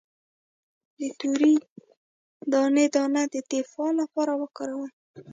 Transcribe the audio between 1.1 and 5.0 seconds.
تورې دانې دانه د دفاع لپاره وکاروئ